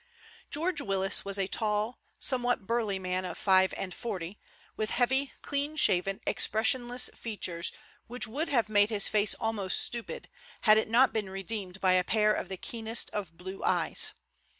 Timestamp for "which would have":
8.07-8.67